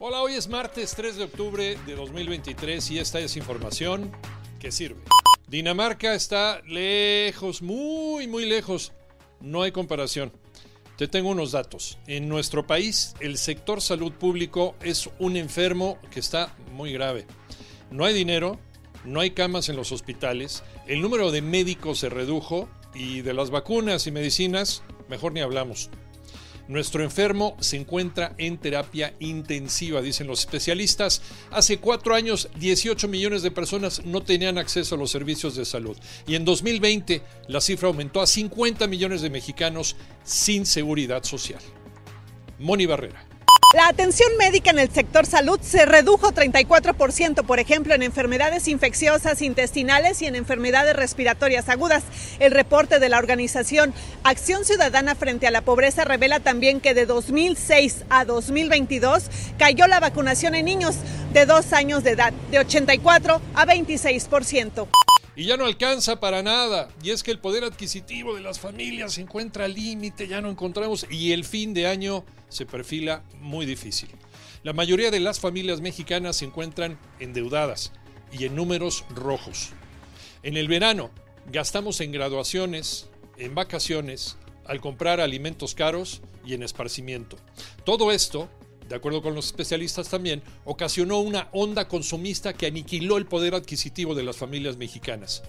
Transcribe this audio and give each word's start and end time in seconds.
Hola, 0.00 0.22
hoy 0.22 0.34
es 0.34 0.46
martes 0.48 0.94
3 0.94 1.16
de 1.16 1.24
octubre 1.24 1.76
de 1.84 1.96
2023 1.96 2.88
y 2.92 3.00
esta 3.00 3.18
es 3.18 3.36
información 3.36 4.12
que 4.60 4.70
sirve. 4.70 5.00
Dinamarca 5.48 6.14
está 6.14 6.62
lejos, 6.68 7.62
muy, 7.62 8.28
muy 8.28 8.46
lejos. 8.46 8.92
No 9.40 9.62
hay 9.62 9.72
comparación. 9.72 10.30
Te 10.96 11.08
tengo 11.08 11.30
unos 11.30 11.50
datos. 11.50 11.98
En 12.06 12.28
nuestro 12.28 12.64
país, 12.64 13.16
el 13.18 13.38
sector 13.38 13.80
salud 13.80 14.12
público 14.12 14.76
es 14.82 15.10
un 15.18 15.36
enfermo 15.36 15.98
que 16.12 16.20
está 16.20 16.54
muy 16.70 16.92
grave. 16.92 17.26
No 17.90 18.04
hay 18.04 18.14
dinero, 18.14 18.60
no 19.04 19.18
hay 19.18 19.32
camas 19.32 19.68
en 19.68 19.74
los 19.74 19.90
hospitales, 19.90 20.62
el 20.86 21.02
número 21.02 21.32
de 21.32 21.42
médicos 21.42 21.98
se 21.98 22.08
redujo 22.08 22.68
y 22.94 23.22
de 23.22 23.34
las 23.34 23.50
vacunas 23.50 24.06
y 24.06 24.12
medicinas, 24.12 24.84
mejor 25.08 25.32
ni 25.32 25.40
hablamos. 25.40 25.90
Nuestro 26.68 27.02
enfermo 27.02 27.56
se 27.60 27.78
encuentra 27.78 28.34
en 28.36 28.58
terapia 28.58 29.14
intensiva, 29.20 30.02
dicen 30.02 30.26
los 30.26 30.40
especialistas. 30.40 31.22
Hace 31.50 31.78
cuatro 31.78 32.14
años, 32.14 32.50
18 32.56 33.08
millones 33.08 33.42
de 33.42 33.50
personas 33.50 34.04
no 34.04 34.22
tenían 34.22 34.58
acceso 34.58 34.94
a 34.94 34.98
los 34.98 35.10
servicios 35.10 35.56
de 35.56 35.64
salud. 35.64 35.96
Y 36.26 36.34
en 36.34 36.44
2020, 36.44 37.22
la 37.48 37.62
cifra 37.62 37.88
aumentó 37.88 38.20
a 38.20 38.26
50 38.26 38.86
millones 38.86 39.22
de 39.22 39.30
mexicanos 39.30 39.96
sin 40.24 40.66
seguridad 40.66 41.24
social. 41.24 41.60
Moni 42.58 42.84
Barrera. 42.84 43.27
La 43.74 43.88
atención 43.88 44.30
médica 44.38 44.70
en 44.70 44.78
el 44.78 44.90
sector 44.90 45.26
salud 45.26 45.60
se 45.60 45.84
redujo 45.84 46.32
34%, 46.32 47.44
por 47.44 47.58
ejemplo, 47.58 47.94
en 47.94 48.02
enfermedades 48.02 48.66
infecciosas 48.66 49.42
intestinales 49.42 50.22
y 50.22 50.26
en 50.26 50.36
enfermedades 50.36 50.96
respiratorias 50.96 51.68
agudas. 51.68 52.02
El 52.38 52.52
reporte 52.52 52.98
de 52.98 53.10
la 53.10 53.18
organización 53.18 53.92
Acción 54.24 54.64
Ciudadana 54.64 55.14
frente 55.14 55.46
a 55.46 55.50
la 55.50 55.60
Pobreza 55.60 56.06
revela 56.06 56.40
también 56.40 56.80
que 56.80 56.94
de 56.94 57.04
2006 57.04 58.06
a 58.08 58.24
2022 58.24 59.24
cayó 59.58 59.86
la 59.86 60.00
vacunación 60.00 60.54
en 60.54 60.64
niños 60.64 60.96
de 61.34 61.44
dos 61.44 61.74
años 61.74 62.02
de 62.04 62.12
edad, 62.12 62.32
de 62.50 62.60
84 62.60 63.42
a 63.54 63.66
26% 63.66 64.88
y 65.38 65.44
ya 65.44 65.56
no 65.56 65.66
alcanza 65.66 66.18
para 66.18 66.42
nada. 66.42 66.88
Y 67.00 67.10
es 67.10 67.22
que 67.22 67.30
el 67.30 67.38
poder 67.38 67.62
adquisitivo 67.62 68.34
de 68.34 68.40
las 68.40 68.58
familias 68.58 69.12
se 69.14 69.20
encuentra 69.20 69.66
al 69.66 69.74
límite, 69.74 70.26
ya 70.26 70.40
no 70.40 70.50
encontramos 70.50 71.06
y 71.08 71.30
el 71.30 71.44
fin 71.44 71.72
de 71.72 71.86
año 71.86 72.24
se 72.48 72.66
perfila 72.66 73.22
muy 73.40 73.64
difícil. 73.64 74.08
La 74.64 74.72
mayoría 74.72 75.12
de 75.12 75.20
las 75.20 75.38
familias 75.38 75.80
mexicanas 75.80 76.38
se 76.38 76.44
encuentran 76.44 76.98
endeudadas 77.20 77.92
y 78.32 78.46
en 78.46 78.56
números 78.56 79.04
rojos. 79.14 79.70
En 80.42 80.56
el 80.56 80.66
verano 80.66 81.12
gastamos 81.52 82.00
en 82.00 82.10
graduaciones, 82.10 83.08
en 83.36 83.54
vacaciones, 83.54 84.38
al 84.66 84.80
comprar 84.80 85.20
alimentos 85.20 85.76
caros 85.76 86.20
y 86.44 86.54
en 86.54 86.64
esparcimiento. 86.64 87.36
Todo 87.84 88.10
esto 88.10 88.50
de 88.88 88.96
acuerdo 88.96 89.22
con 89.22 89.34
los 89.34 89.46
especialistas 89.46 90.08
también, 90.08 90.42
ocasionó 90.64 91.18
una 91.20 91.48
onda 91.52 91.88
consumista 91.88 92.54
que 92.54 92.66
aniquiló 92.66 93.18
el 93.18 93.26
poder 93.26 93.54
adquisitivo 93.54 94.14
de 94.14 94.22
las 94.22 94.36
familias 94.36 94.76
mexicanas. 94.76 95.42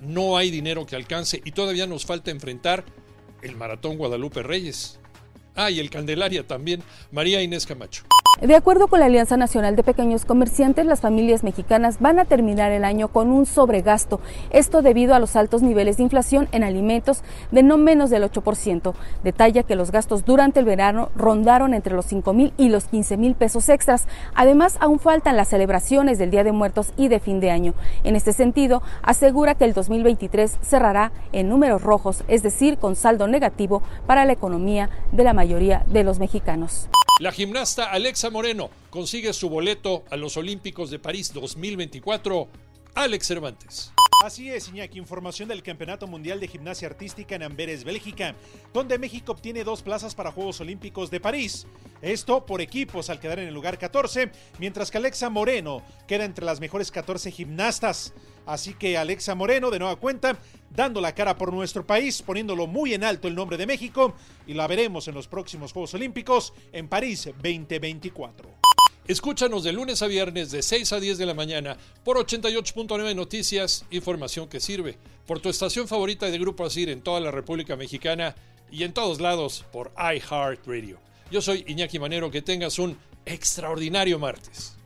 No 0.00 0.36
hay 0.36 0.50
dinero 0.50 0.86
que 0.86 0.96
alcance 0.96 1.42
y 1.44 1.52
todavía 1.52 1.86
nos 1.86 2.06
falta 2.06 2.30
enfrentar 2.30 2.84
el 3.42 3.56
Maratón 3.56 3.96
Guadalupe 3.96 4.42
Reyes. 4.42 4.98
Ah, 5.56 5.70
y 5.70 5.80
el 5.80 5.90
Candelaria 5.90 6.46
también, 6.46 6.82
María 7.10 7.42
Inés 7.42 7.66
Camacho. 7.66 8.04
De 8.40 8.54
acuerdo 8.54 8.86
con 8.86 9.00
la 9.00 9.06
Alianza 9.06 9.36
Nacional 9.36 9.74
de 9.74 9.82
Pequeños 9.82 10.24
Comerciantes, 10.24 10.86
las 10.86 11.00
familias 11.00 11.42
mexicanas 11.42 11.98
van 11.98 12.20
a 12.20 12.24
terminar 12.24 12.70
el 12.70 12.84
año 12.84 13.08
con 13.08 13.32
un 13.32 13.46
sobregasto. 13.46 14.20
Esto 14.50 14.80
debido 14.80 15.16
a 15.16 15.18
los 15.18 15.34
altos 15.34 15.60
niveles 15.60 15.96
de 15.96 16.04
inflación 16.04 16.46
en 16.52 16.62
alimentos 16.62 17.24
de 17.50 17.64
no 17.64 17.78
menos 17.78 18.10
del 18.10 18.22
8%. 18.22 18.94
Detalla 19.24 19.64
que 19.64 19.74
los 19.74 19.90
gastos 19.90 20.24
durante 20.24 20.60
el 20.60 20.66
verano 20.66 21.08
rondaron 21.16 21.74
entre 21.74 21.96
los 21.96 22.06
5 22.06 22.32
mil 22.32 22.52
y 22.56 22.68
los 22.68 22.84
15 22.84 23.16
mil 23.16 23.34
pesos 23.34 23.68
extras. 23.68 24.06
Además, 24.36 24.76
aún 24.78 25.00
faltan 25.00 25.36
las 25.36 25.48
celebraciones 25.48 26.16
del 26.18 26.30
Día 26.30 26.44
de 26.44 26.52
Muertos 26.52 26.92
y 26.96 27.08
de 27.08 27.18
fin 27.18 27.40
de 27.40 27.50
año. 27.50 27.74
En 28.04 28.14
este 28.14 28.32
sentido, 28.32 28.82
asegura 29.02 29.56
que 29.56 29.64
el 29.64 29.72
2023 29.72 30.58
cerrará 30.62 31.10
en 31.32 31.48
números 31.48 31.82
rojos, 31.82 32.22
es 32.28 32.44
decir, 32.44 32.78
con 32.78 32.94
saldo 32.94 33.26
negativo 33.26 33.82
para 34.06 34.24
la 34.24 34.32
economía 34.32 34.90
de 35.10 35.24
la 35.24 35.32
mayoría 35.32 35.82
de 35.88 36.04
los 36.04 36.20
mexicanos. 36.20 36.88
La 37.18 37.32
gimnasta 37.32 37.90
Alexa 37.90 38.30
Moreno 38.30 38.70
consigue 38.90 39.32
su 39.32 39.48
boleto 39.48 40.04
a 40.08 40.16
los 40.16 40.36
Olímpicos 40.36 40.88
de 40.88 41.00
París 41.00 41.32
2024. 41.32 42.46
Alex 42.94 43.26
Cervantes. 43.26 43.92
Así 44.24 44.50
es, 44.50 44.68
Iñaki, 44.68 44.98
información 44.98 45.48
del 45.48 45.64
Campeonato 45.64 46.06
Mundial 46.06 46.38
de 46.38 46.46
Gimnasia 46.46 46.86
Artística 46.86 47.34
en 47.34 47.42
Amberes, 47.42 47.82
Bélgica, 47.82 48.36
donde 48.72 49.00
México 49.00 49.32
obtiene 49.32 49.64
dos 49.64 49.82
plazas 49.82 50.14
para 50.14 50.30
Juegos 50.30 50.60
Olímpicos 50.60 51.10
de 51.10 51.18
París. 51.18 51.66
Esto 52.02 52.46
por 52.46 52.60
equipos 52.60 53.10
al 53.10 53.20
quedar 53.20 53.38
en 53.40 53.48
el 53.48 53.54
lugar 53.54 53.78
14, 53.78 54.30
mientras 54.58 54.90
que 54.90 54.98
Alexa 54.98 55.30
Moreno 55.30 55.82
queda 56.06 56.24
entre 56.24 56.44
las 56.44 56.60
mejores 56.60 56.90
14 56.90 57.30
gimnastas. 57.30 58.12
Así 58.46 58.74
que 58.74 58.96
Alexa 58.96 59.34
Moreno, 59.34 59.70
de 59.70 59.78
nueva 59.78 59.96
cuenta, 59.96 60.38
dando 60.70 61.00
la 61.00 61.14
cara 61.14 61.36
por 61.36 61.52
nuestro 61.52 61.86
país, 61.86 62.22
poniéndolo 62.22 62.66
muy 62.66 62.94
en 62.94 63.04
alto 63.04 63.28
el 63.28 63.34
nombre 63.34 63.56
de 63.58 63.66
México, 63.66 64.14
y 64.46 64.54
la 64.54 64.66
veremos 64.66 65.06
en 65.08 65.14
los 65.14 65.28
próximos 65.28 65.72
Juegos 65.72 65.94
Olímpicos 65.94 66.54
en 66.72 66.88
París 66.88 67.24
2024. 67.42 68.48
Escúchanos 69.06 69.64
de 69.64 69.72
lunes 69.72 70.02
a 70.02 70.06
viernes 70.06 70.50
de 70.50 70.62
6 70.62 70.92
a 70.92 71.00
10 71.00 71.16
de 71.16 71.26
la 71.26 71.32
mañana 71.32 71.78
por 72.04 72.18
88.9 72.18 73.16
Noticias, 73.16 73.86
información 73.90 74.48
que 74.48 74.60
sirve, 74.60 74.98
por 75.26 75.40
tu 75.40 75.48
estación 75.48 75.88
favorita 75.88 76.26
de 76.26 76.38
Grupo 76.38 76.64
Asir 76.64 76.90
en 76.90 77.00
toda 77.00 77.18
la 77.18 77.30
República 77.30 77.74
Mexicana 77.74 78.34
y 78.70 78.84
en 78.84 78.92
todos 78.92 79.20
lados 79.20 79.64
por 79.72 79.92
iHeartRadio. 79.96 81.07
Yo 81.30 81.42
soy 81.42 81.64
Iñaki 81.66 81.98
Manero, 81.98 82.30
que 82.30 82.40
tengas 82.40 82.78
un 82.78 82.96
extraordinario 83.26 84.18
martes. 84.18 84.77